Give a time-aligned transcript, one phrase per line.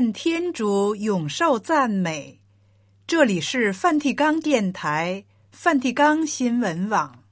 [0.00, 2.40] 愿天主永受赞美。
[3.06, 5.22] 这里是梵蒂冈电台、
[5.52, 7.22] 梵蒂冈新闻网。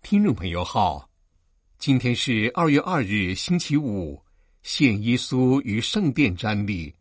[0.00, 1.10] 听众朋友好，
[1.78, 4.18] 今天是二月二日，星期五，
[4.62, 6.94] 献耶稣于圣殿瞻礼，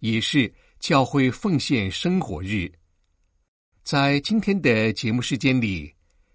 [0.00, 2.70] 也是教会奉献生活日。
[3.82, 5.92] 在今天的节目时间里，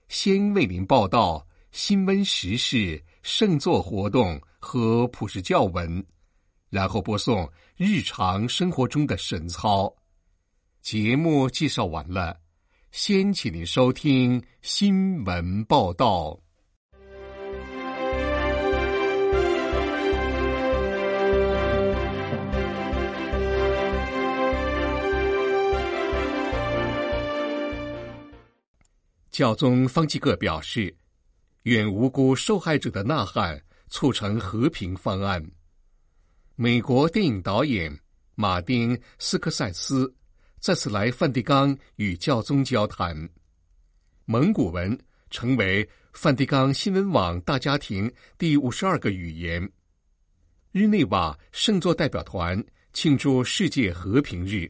[0.10, 6.06] 先为您报道新闻时事、圣座活动和普世教文，
[6.70, 9.92] 然后播送日常生活中的神操。
[10.82, 12.38] 节目介绍完了。
[12.92, 16.38] 先请您收听新闻报道。
[29.38, 30.92] 教宗方济各表示，
[31.62, 35.48] 愿无辜受害者的呐喊促成和平方案。
[36.56, 37.96] 美国电影导演
[38.34, 40.12] 马丁·斯科塞斯。
[40.60, 43.30] 再次来梵蒂冈与教宗交谈。
[44.26, 45.00] 蒙古文
[45.30, 49.72] 成为梵蒂冈新闻网大家庭第五十二个语言。
[50.72, 54.68] 日内瓦圣座代表团庆祝世界和平日。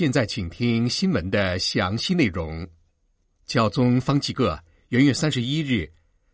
[0.00, 2.66] 现在请听新闻的详细内容。
[3.44, 5.86] 教宗方济各元月三十一日。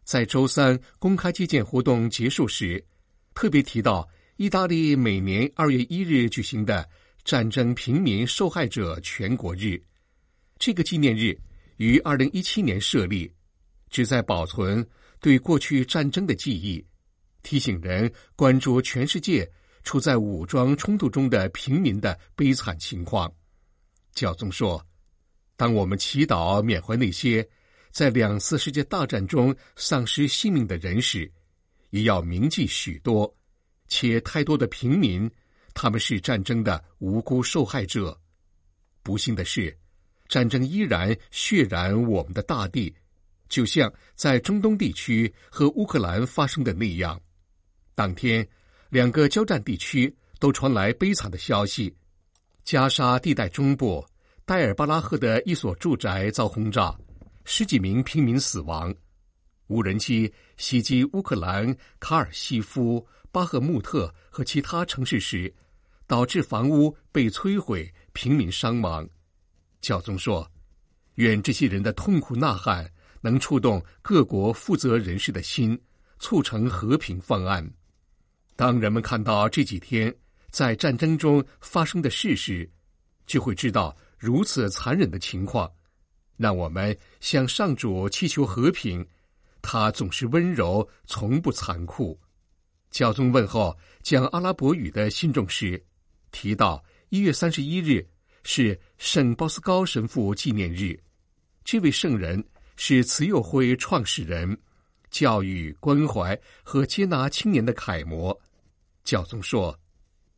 [0.04, 2.80] 在周三公开接见活动结束时，
[3.34, 6.88] 特别提到意大利每年二月一日举行的
[7.24, 9.82] 战争平民受害者全国日。
[10.60, 11.36] 这个纪念日
[11.78, 13.28] 于二零一七年设立，
[13.90, 14.88] 旨在保存
[15.20, 16.86] 对过去战争的记忆，
[17.42, 19.50] 提醒人关注全世界
[19.82, 23.28] 处在武装冲突中的平民的悲惨情况。
[24.16, 24.84] 教宗说
[25.56, 27.48] ：“当我们祈祷缅怀那些。”
[27.92, 31.32] 在两次世界大战中丧失性命的人时，
[31.88, 33.34] 也要铭记许多，
[33.88, 35.30] 且太多的平民，
[35.72, 38.20] 他们是战争的无辜受害者。
[39.02, 39.74] 不幸的是，
[40.28, 42.94] 战争依然血染我们的大地，
[43.48, 47.18] 就像在中东地区和乌克兰发生的那样。
[47.94, 48.46] 当天，
[48.90, 51.96] 两个交战地区都传来悲惨的消息：
[52.66, 54.04] 加沙地带中部
[54.44, 56.92] 戴尔巴拉赫的一所住宅遭轰炸。
[57.44, 58.92] 十几名平民死亡，
[59.68, 65.54] 无人机袭击乌克兰卡尔西夫、巴赫穆特和其他城市时，
[66.08, 69.08] 导致房屋被摧毁，平民伤亡。
[69.80, 70.50] 教宗说
[71.14, 72.90] ：“愿这些人的痛苦呐喊
[73.20, 75.80] 能触动各国负责人士的心，
[76.18, 77.64] 促成和平方案。
[78.56, 80.12] 当人们看到这几天
[80.56, 82.66] 在战争中发生的事实，
[83.26, 85.70] 就会知道如此残忍的情况。”
[86.34, 89.06] 让我们向上主祈求和平，
[89.60, 92.18] 他总是温柔，从不残酷。
[92.90, 95.84] 教宗问候讲阿拉伯语的信众时，
[96.32, 98.08] 提到一月三十一日
[98.42, 100.98] 是圣鲍斯高神父纪念日。
[101.64, 102.42] 这位圣人
[102.76, 104.58] 是慈幼会创始人，
[105.10, 108.34] 教育、关怀和接纳青年的楷模。
[109.04, 109.78] 教宗说，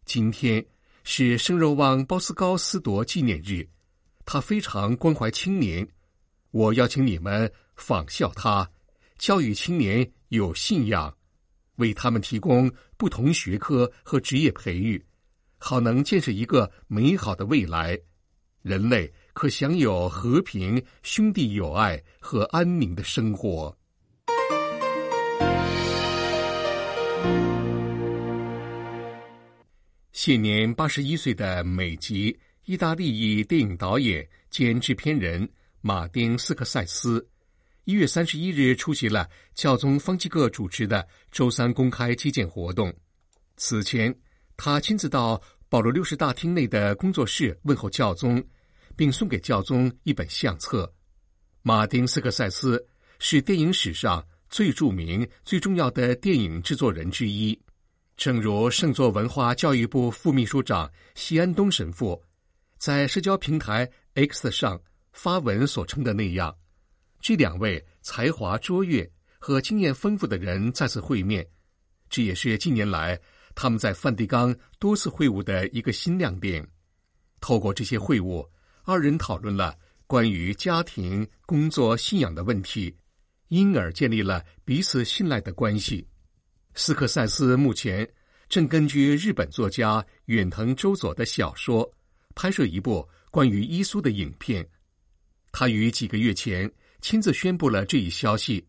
[0.09, 0.65] 今天
[1.05, 3.69] 是圣若望鲍思高斯铎纪念日。
[4.25, 5.87] 他非常关怀青年，
[6.51, 8.67] 我邀请你们仿效他，
[9.19, 11.15] 教育青年有信仰，
[11.77, 15.05] 为他们提供不同学科和职业培育，
[15.59, 17.99] 好能建设一个美好的未来，
[18.63, 23.78] 人类可享有和平、兄弟友爱和安宁的生活。
[30.21, 32.37] 现年八十一岁的美籍。
[32.65, 35.49] 意大利裔电影导演兼制片人
[35.81, 37.25] 马丁·斯科塞斯，
[37.85, 42.93] 一月三十一日出席了教宗方济各主持的周三公开接见活动。
[43.59, 44.13] 此前，
[44.57, 48.45] 他亲自到保罗六世大厅内的工作室问候教宗，
[48.97, 50.93] 并送给教宗一本相册。
[51.63, 52.85] 马丁·斯科塞斯
[53.21, 57.57] 是电影史上最著名、最重要的电影制作人之一。
[58.19, 62.21] 正如圣座文化教育部副秘书长西安东神父。
[62.77, 64.81] 在社交平台 X 上
[65.13, 66.53] 发文所称的那样，
[67.21, 71.47] 这两位才华卓越和经验丰富的人再次会面，
[72.11, 73.17] 这也是近年来
[73.55, 76.67] 他们在梵蒂冈多次会晤的一个新亮点。
[77.41, 78.45] 透过这些会晤，
[78.83, 79.77] 二人讨论了
[80.09, 82.93] 关于家庭、工作、信仰的问题，
[83.47, 86.05] 因而建立了彼此信赖的关系。
[86.79, 88.09] 斯克塞斯目前
[88.49, 91.93] 正根据日本作家远藤周佐的小说
[92.37, 94.65] 拍摄一部关于伊苏的影片。
[95.51, 96.71] 他于几个月前
[97.01, 98.65] 亲自宣布了这一消息，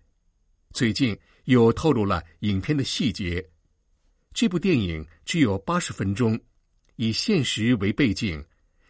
[0.73, 3.47] 最近又透露了影片的细节。
[4.33, 6.37] 这部电影只有八十分钟，
[6.95, 8.43] 以现实为背景，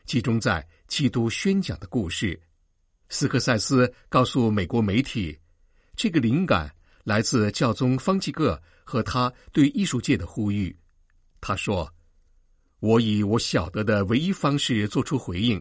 [0.06, 2.40] 集中在基督宣讲的故事。
[3.10, 5.38] 斯克塞斯告诉美国媒体，
[5.98, 6.74] 这个灵感
[7.10, 10.78] 来自教宗方济各和他对艺术界的呼吁。
[11.42, 11.92] 他说
[12.82, 15.60] ：“我以我晓得的唯一方式做出回应，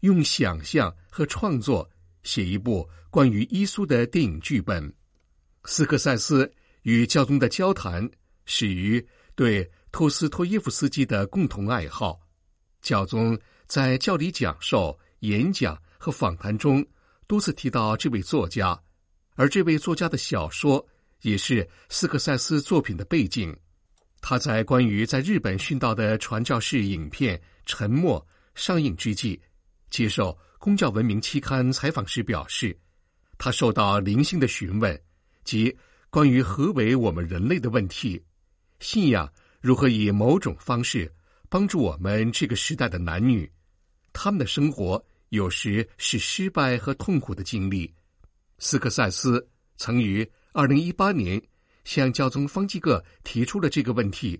[0.00, 1.86] 用想象和创作
[2.22, 4.90] 写一部关于耶稣的电影剧本。”
[5.66, 6.50] 斯克塞斯
[6.84, 8.10] 与教宗的交谈
[8.46, 12.18] 始于对托斯托耶夫斯基的共同爱好。
[12.80, 16.82] 教宗在教理讲授、演讲和访谈中
[17.26, 18.80] 多次提到这位作家，
[19.38, 20.84] 而这位作家的小说
[21.22, 23.56] 也是斯克塞斯作品的背景。
[24.20, 28.20] 他在关于在日本殉道的传教士影片《沉默》
[28.60, 29.40] 上映之际，
[29.90, 32.76] 接受《公教文明》期刊采访时表示，
[33.38, 35.00] 他受到零星的询问，
[35.44, 35.74] 即
[36.10, 38.20] 关于何为我们人类的问题，
[38.80, 41.08] 信仰如何以某种方式
[41.48, 43.48] 帮助我们这个时代的男女，
[44.12, 47.94] 他们的生活有时是失败和痛苦的经历。
[48.58, 51.42] 斯克塞斯曾于二零一八年。
[51.84, 54.38] 向教宗方济各提出了这个问题，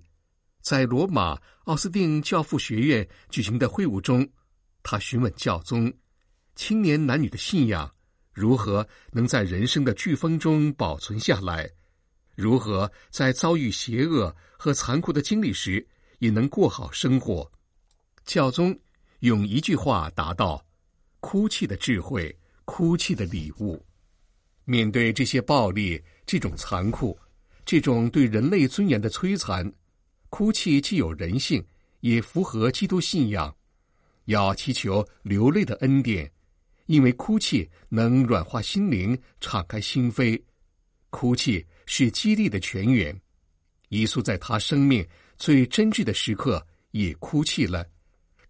[0.61, 4.29] 在罗马奥斯定教父学院举行的会晤中，
[4.83, 5.91] 他询问教宗：
[6.57, 7.91] 青年男女的信仰
[8.35, 11.71] 如何能在人生的飓风中保存下来？
[12.35, 15.89] 如何在遭遇邪恶和残酷的经历时
[16.19, 17.51] 也能过好生活？
[18.27, 18.79] 教宗
[19.21, 20.63] 用一句话答道
[21.21, 23.83] ：“哭泣的智慧，哭泣的礼物。”
[24.71, 27.19] 面对这些暴力，这种残酷。
[27.65, 29.73] 这种对人类尊严的摧残，
[30.29, 31.65] 哭泣既有人性，
[32.01, 33.55] 也符合基督信仰。
[34.27, 36.31] 要祈求流泪的恩典，
[36.85, 40.39] 因为哭泣能软化心灵，敞开心扉。
[41.09, 43.19] 哭泣是激励的泉源。
[43.89, 45.03] 耶稣在他生命
[45.39, 47.87] 最真挚的时刻也哭泣了。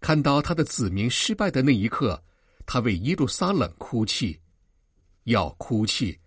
[0.01, 2.21] 看到他的子民失败的那一刻，
[2.65, 4.37] 他为耶路撒冷哭泣。
[5.23, 6.19] 要哭泣，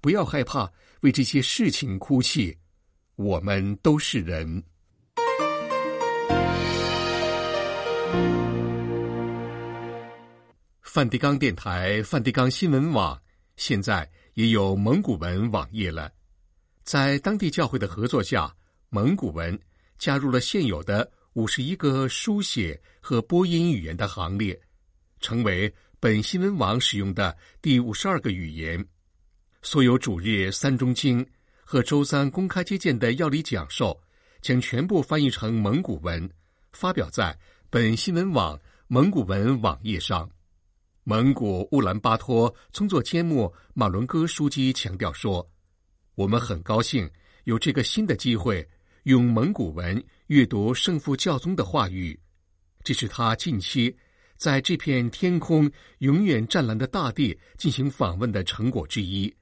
[0.00, 0.70] 不要害怕。
[1.00, 2.54] 为这些事情哭泣，
[3.16, 4.62] 我们都是人。
[10.82, 13.18] 梵蒂冈电台、梵蒂冈新闻网
[13.56, 16.12] 现在也有蒙古文网页了。
[16.82, 18.54] 在当地教会的合作下，
[18.90, 19.58] 蒙古文
[19.98, 24.60] 加入了现有的五十一个书写和播音语言的行列，
[25.20, 28.82] 成为本新闻网使用的第五十二个语言。
[29.60, 31.24] 所有主日三中经
[31.62, 34.00] 和周三公开接见的要理讲授，
[34.40, 36.26] 将全部翻译成蒙古文，
[36.72, 37.38] 发表在
[37.68, 38.58] 本新闻网
[38.88, 40.26] 蒙古文网页上。
[41.04, 45.46] 蒙古乌兰巴托宗座缄默马伦戈枢机强调说
[46.16, 47.10] ：“我们很高兴
[47.44, 48.66] 有这个新的机会，
[49.02, 52.18] 用蒙古文阅读圣父教宗的话语。
[52.82, 53.94] 这是他近期
[54.40, 59.32] 在这片天空永远湛蓝的大地进行访问的成果之一。”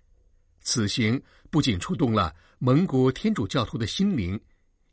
[0.60, 4.38] 此行不仅触动了蒙古天主教徒的心灵，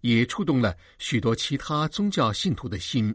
[0.01, 3.13] 也触动了许多其他宗教信徒的心。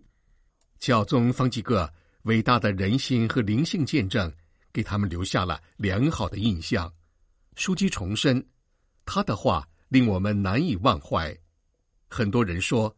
[0.80, 1.88] 教宗方济各
[2.23, 4.30] 伟大的人性和灵性见证，
[4.73, 6.92] 给他们留下了良好的印象。
[7.56, 8.44] 枢机重申，
[9.06, 11.32] 他的话令我们难以忘怀。
[12.09, 12.94] 很多人说，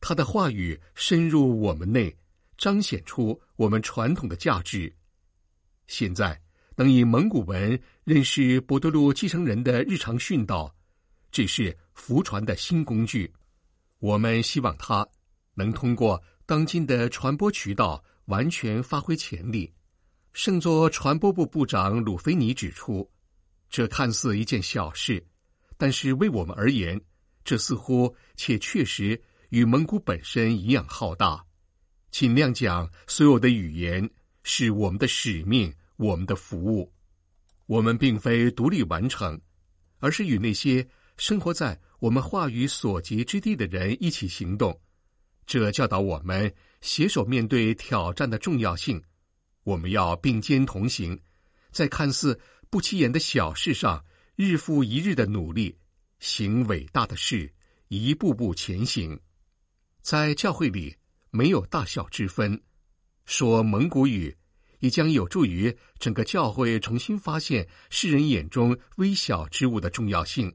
[0.00, 2.16] 他的话语深入我们内，
[2.62, 4.94] 彰显出我们传统的价值。
[5.88, 6.40] 现在。
[6.74, 10.74] 能以蒙古文认识博多路继承人的日常训导，
[11.30, 13.30] 这是福传的新工具。
[13.98, 15.06] 我们希望他
[15.52, 19.70] 能通过当今的传播渠道完全发挥潜力。
[20.32, 23.08] 圣座传播部部长鲁菲尼指出，
[23.68, 25.22] 这看似一件小事，
[25.76, 26.98] 但是为我们而言，
[27.44, 31.44] 这似乎且确实与蒙古本身一样浩大。
[32.12, 34.08] 尽量讲所有的语言
[34.44, 35.74] 是我们的使命。
[35.96, 36.92] 我们的服务，
[37.66, 39.40] 我们并非独立完成，
[40.00, 40.84] 而是与那些
[41.16, 44.76] 生活在我们话语所及之地的人一起行动。
[45.46, 49.00] 这教导我们携手面对挑战的重要性。
[49.62, 51.16] 我们要并肩同行，
[51.70, 54.04] 在看似不起眼的小事上，
[54.34, 55.76] 日复一日的努力，
[56.18, 57.52] 行伟大的事，
[57.88, 59.20] 一步步前行。
[60.00, 60.96] 在教会里，
[61.32, 62.62] 没有大小之分，
[63.24, 64.36] 说蒙古语。
[64.78, 70.52] 也将有助于整个教会重新发现世人眼中微小之物的重要性，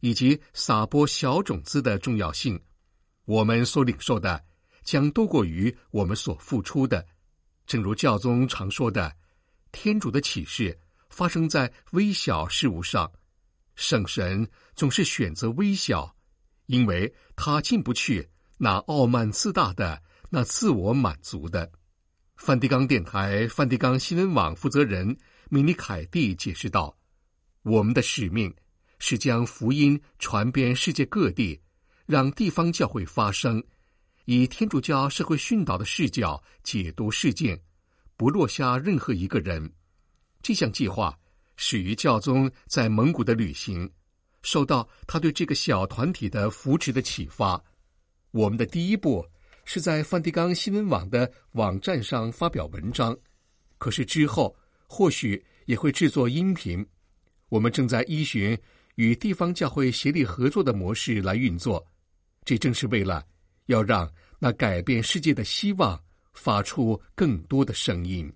[0.00, 2.58] 以及撒播小种子的重要性。
[3.26, 4.42] 我们所领受的
[4.82, 7.06] 将多过于我们所付出的。
[7.66, 9.14] 正如教宗常说的
[9.72, 10.80] ：“天主的启示
[11.10, 13.12] 发生在微小事物上，
[13.74, 16.16] 圣神总是选择微小，
[16.64, 21.70] 因为他进不去那傲慢自大的、那自我满足的。”
[22.36, 25.16] 梵蒂冈电台、梵蒂冈新闻网负责人
[25.48, 26.94] 米尼凯蒂解释道
[27.64, 28.54] ：“我们的使命
[28.98, 31.58] 是将福音传遍世界各地，
[32.04, 33.64] 让地方教会发声，
[34.26, 37.58] 以天主教社会训导的视角解读事件，
[38.18, 39.72] 不落下任何一个人。
[40.42, 41.18] 这项计划
[41.56, 43.90] 始于教宗在蒙古的旅行，
[44.42, 47.64] 受到他对这个小团体的扶持的启发。
[48.30, 49.26] 我们的第一步。”
[49.68, 53.14] 是在梵蒂冈新闻网的网站上发表文章，
[53.78, 54.54] 可是之后
[54.86, 56.86] 或许也会制作音频。
[57.48, 58.56] 我们正在依循
[58.94, 61.84] 与地方教会协力合作的模式来运作，
[62.44, 63.24] 这正是为了
[63.66, 64.08] 要让
[64.38, 66.00] 那改变世界的希望
[66.32, 68.32] 发出更多的声音。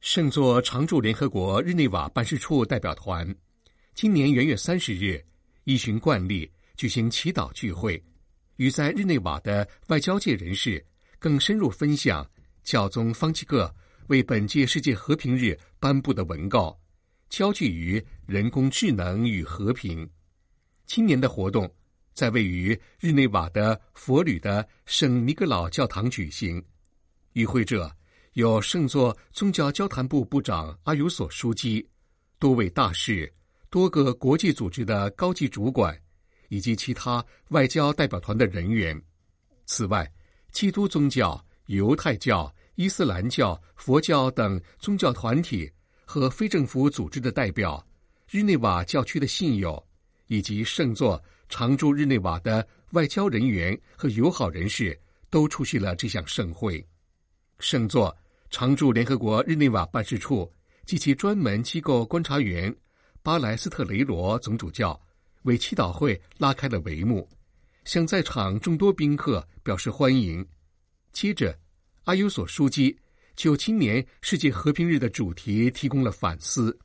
[0.00, 3.32] 圣座常驻联合国日内瓦办事处代表团。
[3.94, 5.22] 今年元月三十日，
[5.64, 8.02] 依循惯例举行祈祷聚会，
[8.56, 10.84] 与在日内瓦的外交界人士
[11.18, 12.28] 更深入分享
[12.64, 13.72] 教宗方济各
[14.08, 16.76] 为本届世界和平日颁布的文告，
[17.28, 20.08] 焦聚于人工智能与和平。
[20.86, 21.70] 今年的活动
[22.12, 26.60] 在位于日内瓦的佛吕的圣尼格老教堂举行，
[27.34, 27.94] 与会者
[28.32, 31.86] 有圣座宗教交谈部部长阿尤索枢机，
[32.38, 33.30] 多位大使。
[33.72, 35.98] 多个国际组织的高级主管，
[36.50, 39.00] 以及其他外交代表团的人员。
[39.64, 40.06] 此外，
[40.50, 45.72] 基督宗教、犹太教、伊斯兰教、佛教等宗教团体
[46.04, 47.82] 和非政府组织的代表、
[48.28, 49.82] 日内瓦教区的信友，
[50.26, 54.94] 以及圣座常驻日内瓦的外交人员和友好人士
[55.30, 56.86] 都出席了这项盛会。
[57.58, 58.14] 圣座
[58.50, 60.52] 常驻联合国日内瓦办事处
[60.84, 62.70] 及其专门机构观察员。
[63.24, 65.00] 巴莱斯特雷罗总主教
[65.42, 67.28] 为祈祷会拉开了帷幕，
[67.84, 70.44] 向在场众多宾客表示欢迎。
[71.12, 71.56] 接着，
[72.02, 72.98] 阿尤索书记
[73.36, 76.76] 就今年世界和平日的主题提供了反思。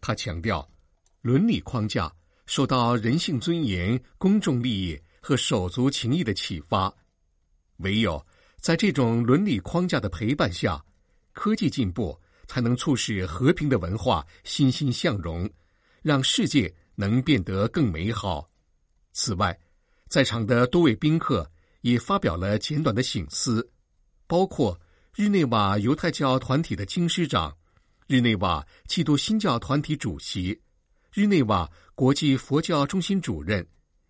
[0.00, 0.66] 他强调，
[1.20, 2.10] 伦理框架
[2.46, 6.90] 受到人性尊严、公众利益和手足情谊的启发，
[7.78, 8.24] 唯有
[8.56, 10.82] 在这种伦理框架的陪伴下，
[11.32, 15.46] 科技进步才能促使和平的文化欣欣向荣。
[16.04, 18.50] 让世界能变得更美好。
[19.14, 19.58] 此外，
[20.06, 23.66] 在场的多位宾客也发表了简短的醒思，
[24.26, 24.78] 包括
[25.14, 27.56] 日内瓦犹太教团体的经师长、
[28.06, 30.60] 日内瓦基督新教团体主席、
[31.14, 33.66] 日内瓦国际佛教中心主任，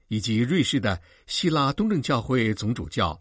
[0.08, 3.18] 以及瑞士的希腊东正教会总主教。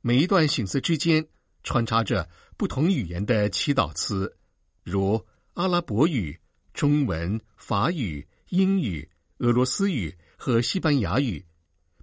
[0.00, 1.26] 每一段醒思之间
[1.62, 2.26] 穿插着
[2.56, 4.34] 不同语言的祈祷词，
[4.82, 6.40] 如阿拉伯语。
[6.74, 11.42] 中文、法语、英语、俄罗斯语和西班牙语，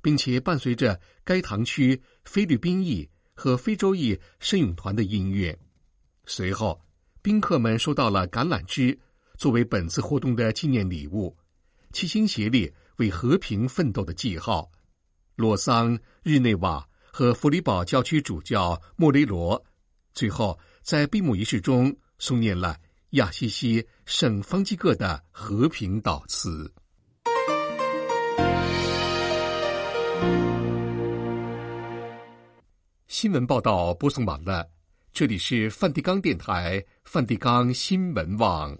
[0.01, 5.55] 并且伴随着该堂区菲律宾裔和非洲裔圣咏团的音乐。
[6.25, 6.81] 随后，
[7.21, 8.97] 宾客们收到了橄榄枝
[9.37, 11.35] 作为本次活动的纪念礼物，
[11.91, 14.71] 齐心协力为和平奋斗的记号。
[15.35, 19.61] 洛桑、日内瓦和弗里堡教区主教莫雷罗，
[20.13, 22.77] 最后在闭幕仪式中诵念了。
[23.11, 26.69] 亚西西圣方济各的和平祷词。
[33.07, 34.69] 新闻报道播送完了，
[35.13, 38.77] 这里是梵蒂冈电台、梵蒂冈新闻网。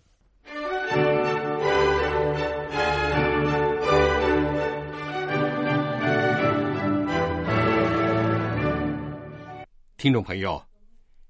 [9.96, 10.62] 听众朋友，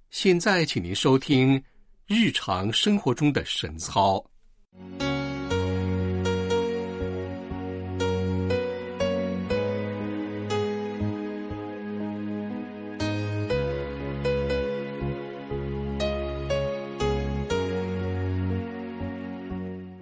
[0.09, 1.63] 现在请您收听。
[2.13, 4.21] 日常生活中的神操，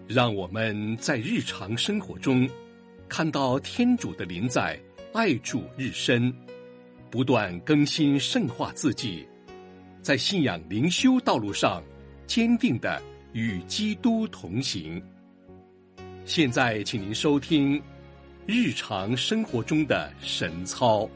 [0.08, 2.50] 让我们在日常生活中
[3.08, 4.82] 看到天主的临在，
[5.13, 6.34] 爱主日深，
[7.12, 9.28] 不断更新圣化自己，
[10.01, 11.84] 在信仰灵修道路上。
[12.29, 13.01] 坚定的
[13.33, 15.01] 与基督同行。
[16.25, 17.81] 现在，请您收听
[18.45, 21.09] 日常生活中的神操。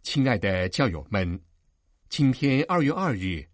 [0.00, 1.40] 亲爱的教友们，
[2.08, 3.44] 今天二月二日。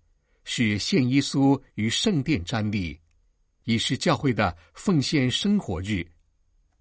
[0.45, 2.99] 是献耶稣于圣殿瞻礼，
[3.65, 6.07] 也是教会的奉献生活日。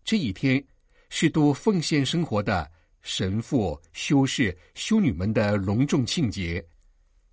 [0.04, 0.64] 这一天
[1.10, 2.70] 是度奉献生活的
[3.02, 6.64] 神父、修士、修女们的隆重庆节。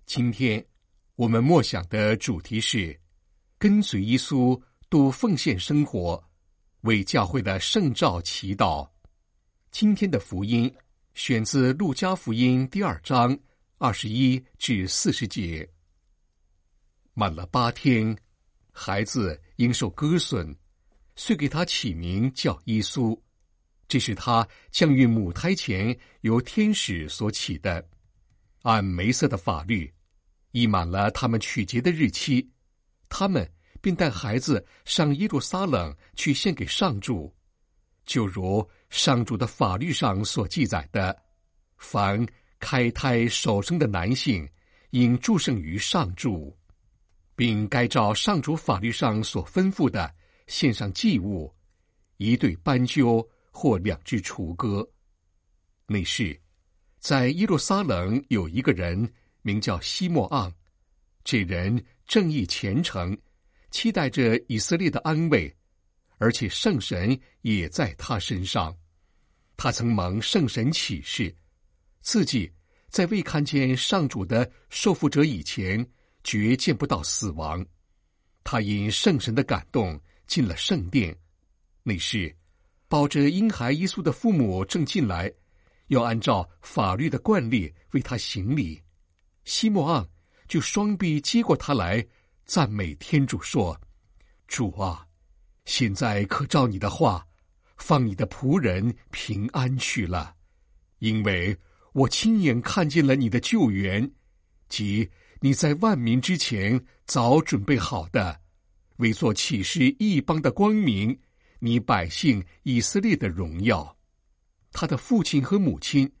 [0.05, 0.63] 今天
[1.15, 2.99] 我们默想的主题是
[3.57, 4.59] 跟随耶稣
[4.89, 6.23] 度奉献生活，
[6.81, 8.87] 为教会的圣召祈祷。
[9.71, 10.73] 今天的福音。
[11.15, 13.37] 选自《路加福音》第二章
[13.77, 15.67] 二十一至四十节。
[17.19, 18.17] 满了八天，
[18.71, 20.55] 孩子应受割损，
[21.17, 23.19] 遂给他起名叫耶稣。
[23.89, 27.85] 这是他降孕母胎前由天使所起的。
[28.61, 29.93] 按梅瑟的法律，
[30.51, 32.49] 已满了他们取节的日期，
[33.09, 33.45] 他们
[33.81, 37.35] 便带孩子上耶路撒冷去献给上主。
[38.05, 41.13] 就如上主的法律上所记载的，
[41.75, 42.25] 凡
[42.61, 44.47] 开胎首生的男性，
[44.91, 46.57] 应祝圣于上主，
[47.39, 50.13] 并该照上主法律上所吩咐的
[50.47, 51.49] 献上祭物，
[52.17, 54.85] 一对斑鸠或两只雏鸽。
[55.87, 56.37] 那是，
[56.99, 59.09] 在耶路撒冷有一个人
[59.41, 60.51] 名叫西莫盎，
[61.23, 63.17] 这人正义虔诚，
[63.71, 65.49] 期待着以色列的安慰。
[66.17, 68.75] 而且圣神也在他身上，
[69.55, 71.33] 他曾蒙圣神启示，
[72.01, 72.51] 自己
[72.89, 75.89] 在未看见上主的受缚者以前，
[76.23, 77.65] 绝见不到死亡。
[78.43, 81.15] 他因圣神的感动进了圣殿，
[81.83, 82.35] 那时
[82.87, 85.31] 抱着婴孩耶稣的父母正进来，
[85.87, 88.81] 要按照法律的惯例为他行礼。
[89.45, 90.07] 西莫盎
[90.47, 92.05] 就双臂接过他来，
[92.45, 93.79] 赞美天主说
[94.47, 95.05] ：“主啊！”
[95.65, 97.27] 现在可照你的话，
[97.77, 100.35] 放你的仆人平安去了，
[100.97, 101.55] 因为
[101.93, 104.11] 我亲眼看见了你的救援，
[104.67, 105.07] 即
[105.41, 108.41] 你在万民之前早准备好的，
[108.97, 111.17] 为作启示异邦的光明，
[111.59, 113.97] 你百姓以色列的荣耀。
[114.71, 116.11] 他的父亲和母亲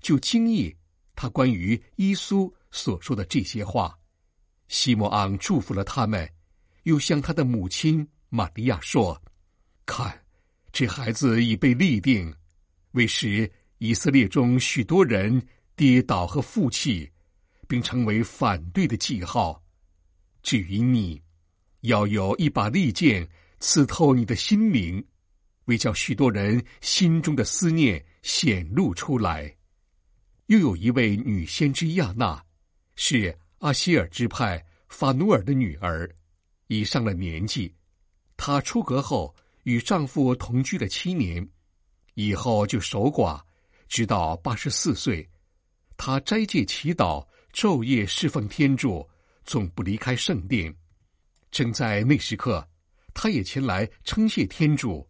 [0.00, 0.74] 就惊异
[1.16, 3.98] 他关于耶稣所说的这些话。
[4.68, 6.28] 西摩昂祝福了他们，
[6.84, 8.06] 又向他的母亲。
[8.30, 9.20] 玛利亚说
[9.86, 10.22] ：“看，
[10.70, 12.32] 这孩子已被立定，
[12.92, 15.42] 为使以色列中许多人
[15.74, 17.10] 跌倒和负气，
[17.68, 19.62] 并成为反对的记号。
[20.42, 21.22] 至于你，
[21.82, 23.28] 要有一把利剑
[23.60, 25.04] 刺透你的心灵，
[25.66, 29.54] 为叫许多人心中的思念显露出来。
[30.46, 32.42] 又有一位女先知亚娜，
[32.96, 36.10] 是阿希尔支派法努尔的女儿，
[36.68, 37.72] 已上了年纪。”
[38.38, 41.46] 她出阁后，与丈夫同居了七年，
[42.14, 43.38] 以后就守寡，
[43.88, 45.28] 直到八十四岁。
[45.98, 49.08] 她斋戒祈祷，昼夜侍奉天主，
[49.44, 50.74] 总不离开圣殿。
[51.50, 52.66] 正在那时刻，
[53.14, 55.08] 他也前来称谢天主，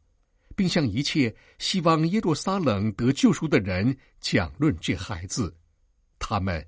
[0.55, 5.55] 并向一切希望耶路撒冷得救赎的人讲论这孩子。
[6.19, 6.65] 他们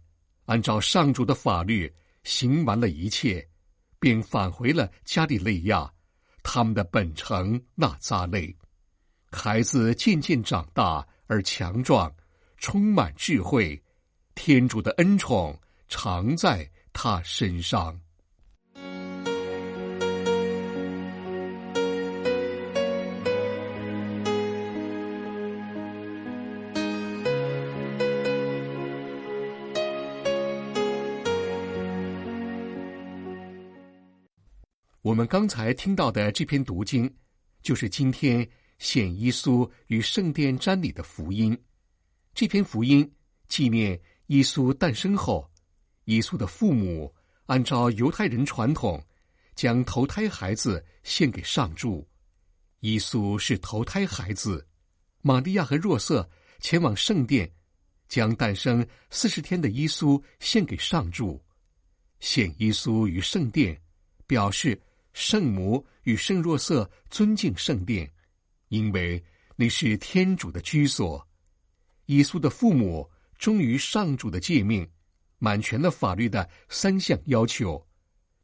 [0.46, 1.92] 按照上主的法律
[2.24, 3.46] 行完了一切，
[3.98, 5.90] 并返回了加利利亚。
[6.42, 8.56] 他们的本城纳扎勒，
[9.30, 12.12] 孩子渐渐长大而强壮，
[12.56, 13.80] 充满智慧，
[14.42, 15.54] 天主的恩宠
[15.86, 18.00] 常在他身上。
[35.02, 37.14] 我们刚才听到的这篇读经，
[37.60, 38.48] 就是今天
[38.78, 41.54] 献耶稣与圣殿瞻礼的福音。
[42.32, 43.06] 这篇福音
[43.48, 45.50] 纪念耶稣诞生后，
[46.04, 47.12] 耶稣的父母
[47.46, 49.04] 按照犹太人传统，
[49.56, 52.06] 将头胎孩子献给上主。
[52.80, 54.64] 耶稣是头胎孩子，
[55.20, 56.28] 玛利亚和若瑟
[56.60, 57.50] 前往圣殿，
[58.08, 61.42] 将诞生四十天的耶稣献给上主。
[62.20, 63.80] 献耶稣于圣殿，
[64.26, 64.80] 表示。
[65.12, 68.08] 圣母与圣若瑟尊敬圣殿，
[68.68, 69.20] 因为
[69.56, 71.26] 那是天主的居所。
[72.06, 73.10] 耶稣的父母
[73.40, 74.88] 忠于上主的诫命，
[75.38, 77.84] 满全了法律的三项要求。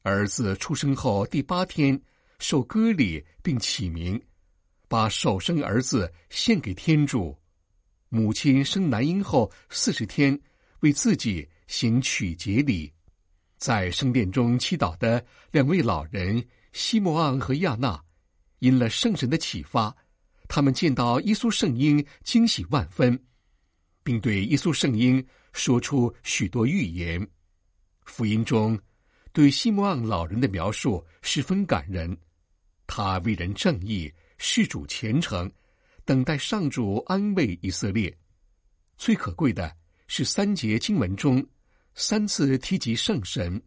[0.02, 2.00] 儿子出生后第八天
[2.40, 4.20] 受割礼并起名，
[4.88, 7.36] 把首生儿子献给天主。
[8.08, 10.36] 母亲生男婴后四十天
[10.80, 12.92] 为自己行取节礼。
[13.58, 16.44] 在圣殿中祈祷的两位老人。
[16.72, 17.98] 西莫盎和亚纳，
[18.58, 19.96] 因了圣神的启发，
[20.46, 23.18] 他们见到耶稣圣婴，惊喜万分，
[24.06, 27.28] 并对耶稣圣婴说出许多预言。
[28.04, 28.78] 福音中
[29.32, 32.16] 对西摩昂老人的描述十分感人。
[32.86, 35.50] 他为人正义，事主虔诚，
[36.04, 38.16] 等待上主安慰以色列。
[38.96, 41.44] 最可贵的是三节经文中
[41.94, 43.60] 三次提及圣神，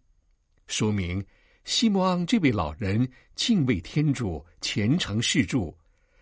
[0.68, 1.22] 说明
[1.66, 5.78] 西摩昂这位老人敬畏天主，虔诚事主，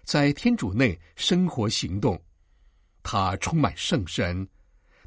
[0.06, 2.20] 在天主内生活行动。
[3.10, 4.46] 他充满圣神，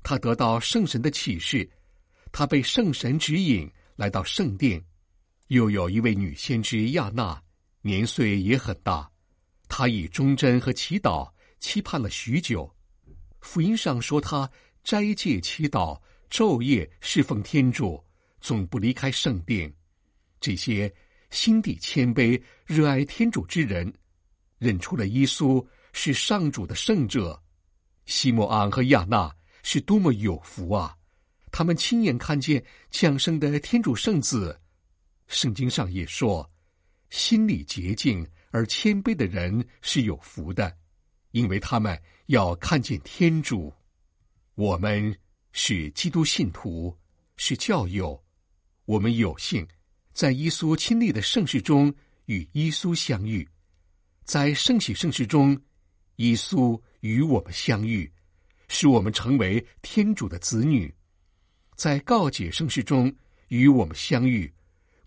[0.02, 1.68] 他得到圣神的启示，
[2.32, 4.82] 他被圣神指引来到圣殿。
[5.48, 7.38] 又有一位女先知亚娜，
[7.82, 9.06] 年岁也很大，
[9.68, 12.74] 她以忠贞和祈祷期盼了许久。
[13.42, 14.50] 福音上说，她
[14.82, 18.02] 斋戒祈祷，昼夜侍奉天主，
[18.40, 19.70] 总不离开圣殿。
[20.40, 20.90] 这些
[21.28, 23.92] 心底谦卑、热爱天主之人，
[24.56, 27.38] 认出了耶稣是上主的圣者。
[28.10, 30.96] 西摩昂和亚娜是多么有福啊！
[31.52, 34.60] 他们亲眼看见降生的天主圣子。
[35.28, 36.50] 圣经上也说，
[37.10, 40.76] 心里洁净而谦卑的人是有福的，
[41.30, 41.96] 因为他们
[42.26, 43.72] 要看见天主。
[44.56, 45.16] 我们
[45.52, 46.92] 是基督信徒，
[47.36, 48.20] 是教友，
[48.86, 49.64] 我们有幸
[50.12, 51.94] 在耶稣亲历的圣事中
[52.24, 53.48] 与耶稣相遇，
[54.24, 55.56] 在圣喜圣事中，
[56.16, 56.76] 耶稣。
[57.00, 58.10] 与我们相遇，
[58.68, 60.90] 使我们成为天主的子女；
[61.74, 63.14] 在告解圣事中
[63.48, 64.52] 与我们相遇，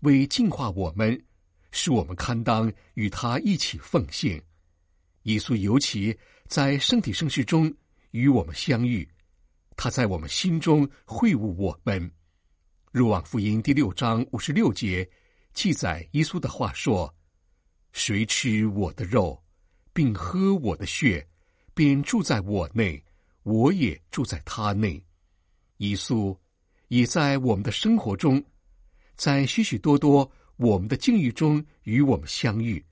[0.00, 1.20] 为净化我们，
[1.70, 4.42] 使我们堪当与他一起奉献。
[5.22, 7.74] 耶稣尤其在圣体圣事中
[8.10, 9.08] 与我们相遇，
[9.76, 12.10] 他在我们心中会晤我们。
[12.92, 15.08] 若望福音第六章五十六节
[15.52, 17.12] 记载耶稣的话说
[17.92, 19.42] ：“谁吃我的肉，
[19.92, 21.26] 并喝我的血。”
[21.74, 23.02] 便住在我内，
[23.42, 25.02] 我也住在他内。
[25.78, 26.34] 耶稣
[26.88, 28.42] 也在我们的生活中，
[29.16, 32.82] 在许许多多我们的境遇中与我们相遇，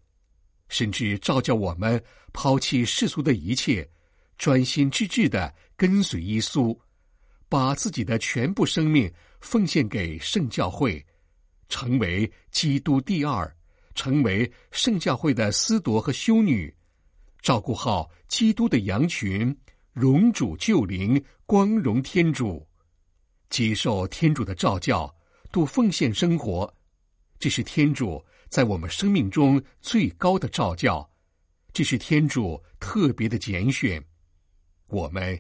[0.69, 3.89] 甚至召叫我们抛弃世俗的一切，
[4.37, 6.77] 专心致志的跟随耶稣，
[7.49, 11.05] 把自己的全部生命奉献给圣教会，
[11.69, 13.49] 成为基督第二，
[13.95, 16.75] 成为圣教会的司铎和修女。
[17.43, 19.55] 照顾好基督的羊群，
[19.93, 22.65] 荣主救灵，光荣天主，
[23.51, 25.13] 接受天主的召教，
[25.51, 26.73] 度奉献生活，
[27.41, 31.11] 这是天主在我们生命中最高的召教，
[31.73, 34.03] 这是天主特别的拣选。
[34.87, 35.37] 我们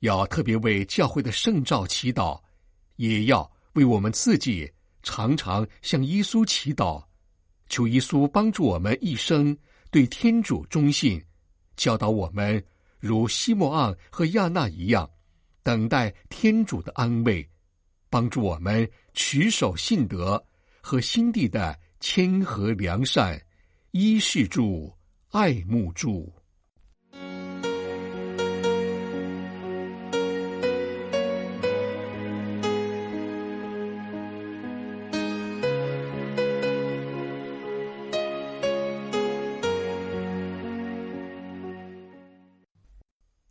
[0.00, 2.38] 要特别为教会的圣召祈祷，
[2.96, 4.70] 也要为我们自己
[5.02, 7.02] 常常向耶稣祈祷，
[7.70, 9.56] 求耶稣帮助我们一生
[9.90, 11.18] 对天主忠信。
[11.76, 12.62] 教导我们
[12.98, 15.08] 如西摩昂和亚纳一样，
[15.62, 17.48] 等待天主的安慰，
[18.10, 20.42] 帮助我们取守信德
[20.80, 23.40] 和心地的谦和良善，
[23.92, 24.92] 依恃住，
[25.30, 26.32] 爱慕住。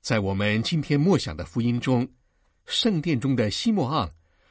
[0.05, 2.07] 在我们今天默想的福音中，
[2.67, 4.07] 圣殿中的西摩昂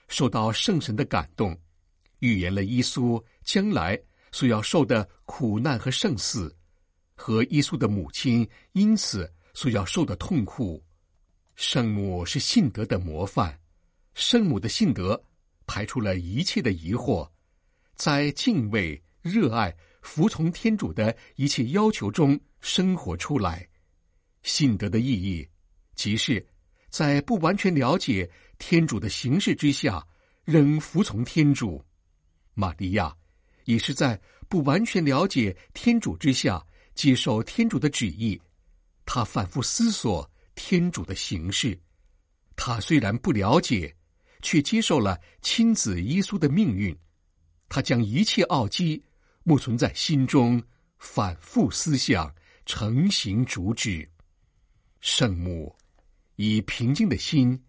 [0.08, 1.56] 受到圣神的感动，
[2.18, 3.96] 预言了耶稣将来
[4.32, 6.52] 所要受的苦难和圣死，
[7.14, 10.82] 和耶稣的母亲因此所要受的痛苦。
[11.54, 13.56] 圣母是信德的模范，
[14.14, 15.22] 圣母的信德
[15.68, 17.30] 排除了一切的疑惑，
[17.94, 23.68] 在敬畏、热爱、服从天主的一切要求中生活出来。
[24.44, 25.46] 信德的意义，
[25.96, 26.46] 即是
[26.88, 30.06] 在不完全了解天主的形式之下，
[30.44, 31.84] 仍服从天主。
[32.54, 33.12] 玛利亚
[33.64, 38.40] 也是在不完全了解天主之下，接受天主的旨意。
[39.04, 41.76] 她反复思索天主的形式。
[42.54, 43.92] 她虽然不了解，
[44.42, 46.96] 却接受了亲子耶稣的命运。
[47.68, 49.02] 她将一切奥迹
[49.42, 50.62] 默存在心中，
[50.98, 52.32] 反复思想，
[52.66, 54.08] 承行主旨。
[55.04, 55.76] 圣母
[56.36, 57.62] 以平静的心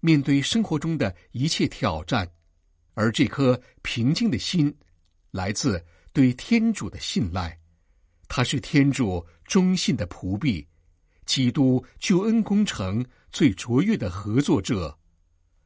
[0.00, 2.30] 面对生活中的一切挑战，
[2.92, 4.72] 而这颗平静的心
[5.30, 7.58] 来自对天主的信赖。
[8.28, 10.68] 他是天主忠信的仆婢，
[11.24, 14.94] 基督救恩工程最卓越的合作者。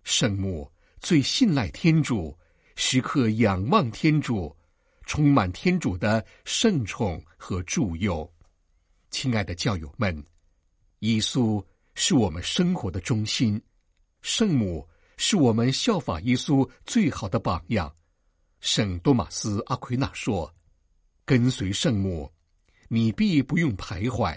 [0.05, 2.39] 圣母最信赖天主，
[2.77, 4.57] 时刻仰望天主，
[5.07, 8.33] 充满天主的圣宠和助佑。
[9.11, 10.25] 亲爱的教友们。
[11.01, 11.63] 耶稣
[11.95, 13.61] 是我们生活的中心，
[14.23, 17.95] 圣母是我们效法耶稣最好的榜样。
[18.61, 20.53] 圣多玛斯·阿奎那说
[21.27, 22.33] ：“跟随圣母，
[22.89, 24.35] 你必不用徘徊；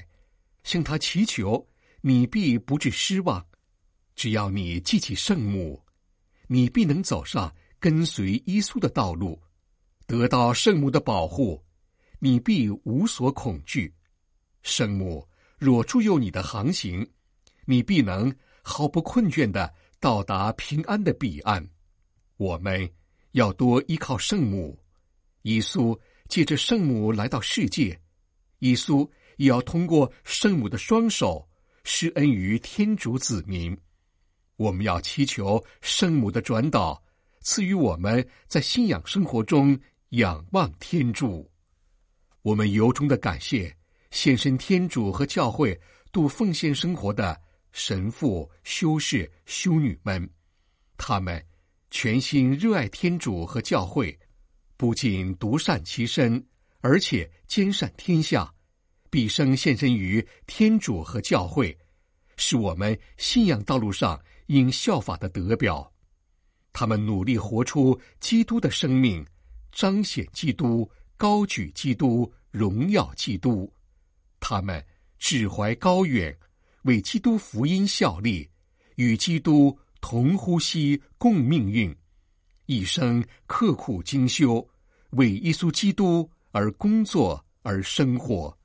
[0.63, 1.65] 向他祈求，
[2.01, 3.45] 你必不致失望。
[4.15, 5.81] 只要你记起圣母，
[6.47, 9.41] 你必能走上跟随耶稣的道路，
[10.05, 11.63] 得到圣母的保护，
[12.19, 13.93] 你必无所恐惧。
[14.61, 15.25] 圣母
[15.59, 17.07] 若助佑你的航行，
[17.65, 21.69] 你必能毫不困倦地到达平安的彼岸。
[22.37, 22.89] 我们。”
[23.33, 24.75] 要多依靠圣母，
[25.43, 25.95] 耶稣
[26.27, 27.89] 借着圣母来到世界，
[28.61, 31.47] 耶稣也要通过圣母的双手
[31.83, 33.77] 施恩于天主子民。
[34.55, 36.99] 我们要祈求圣母的转导，
[37.41, 41.47] 赐予我们在信仰生活中仰望天主。
[42.41, 43.71] 我们由衷的感谢
[44.11, 45.79] 献身天主和教会
[46.11, 47.39] 度奉献生活的
[47.71, 50.29] 神父、修士、修女们，
[50.97, 51.43] 他们。
[51.91, 54.15] 全心热爱天主和教会，
[54.77, 56.45] 不仅独善其身，
[56.81, 58.53] 而且兼善天下，
[59.09, 61.75] 毕生献身于天主和教会，
[62.37, 65.91] 是我们信仰道路上应效法的德表。
[66.71, 69.25] 他们努力活出基督的生命，
[69.71, 73.73] 彰显基督，高举基督，荣耀基督。
[74.39, 74.83] 他们
[75.17, 76.37] 志怀高远，
[76.83, 78.49] 为基督福音效力，
[78.95, 79.77] 与基督。
[80.01, 81.93] 同呼吸，共命运，
[82.67, 84.65] 一生刻苦精修，
[85.09, 88.57] 为耶稣基督而工作而生活。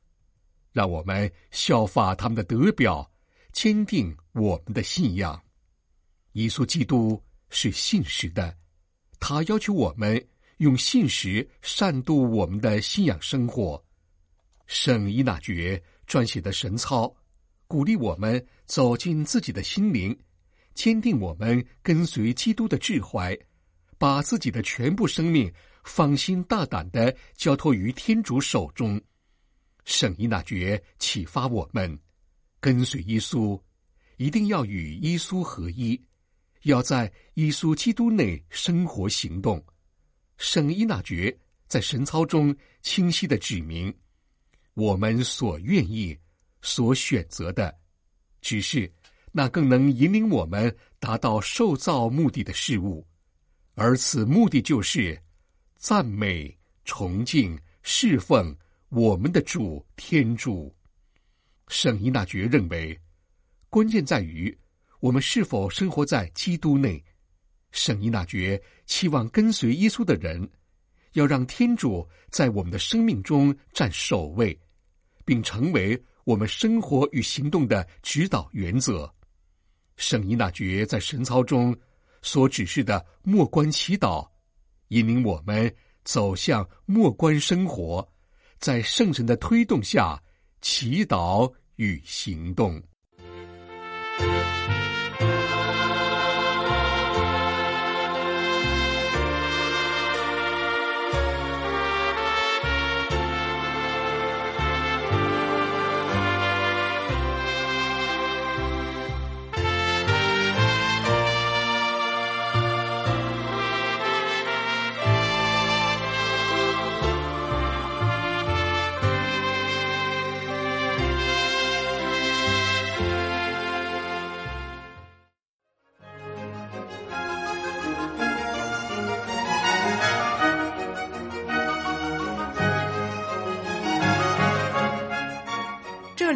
[0.71, 3.11] 让我们效法他们的德表，
[3.53, 5.43] 坚定我们的信仰。
[6.35, 8.57] 耶稣基督是信实的，
[9.19, 10.25] 他要求我们
[10.59, 13.84] 用信实善度我们的信仰生活。
[14.67, 17.15] 圣依纳爵撰写的神操，
[17.67, 20.17] 鼓励我们走进自己的心灵。
[20.75, 23.39] 坚定我们跟随基督的志怀，
[23.97, 25.53] 把自己的全部生命
[25.85, 29.01] 放心大胆地交托于天主手中。
[29.85, 31.97] 圣依纳爵启发我们，
[32.59, 33.61] 跟随耶稣，
[34.17, 36.01] 一定要与耶稣合一，
[36.63, 39.65] 要在耶稣基督内生活行动。
[40.39, 43.95] 圣依纳爵在神操中清晰地指明，
[44.75, 46.17] 我们所愿意、
[46.61, 47.75] 所选择的，
[48.41, 48.93] 只是。
[49.37, 53.05] 那更能引领我们达到受造目的的事物，
[53.75, 55.21] 而此目的就是
[55.75, 58.57] 赞美、崇敬、侍奉
[58.91, 60.73] 我们的主天主。
[61.67, 62.97] 圣依纳爵认为，
[63.69, 64.57] 关键在于
[65.01, 67.05] 我们是否生活在基督内。
[67.73, 70.49] 圣依纳爵期望跟随耶稣的人，
[71.15, 74.57] 要让天主在我们的生命中占首位，
[75.25, 79.13] 并成为我们生活与行动的指导原则。
[79.97, 81.77] 圣依那爵在神操中
[82.23, 84.29] 所指示的默观祈祷，
[84.89, 85.73] 引领我们
[86.05, 88.07] 走向默观生活，
[88.59, 90.21] 在圣神的推动下
[90.61, 92.83] 祈祷与行动。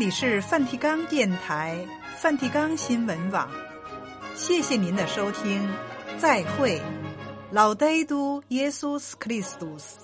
[0.09, 1.77] 你是梵蒂冈电台
[2.17, 3.47] 梵蒂冈新闻网。
[4.35, 5.69] 谢谢您的收听
[6.17, 6.81] 再会。
[7.51, 9.99] 老爹都耶稣斯克里斯蒂斯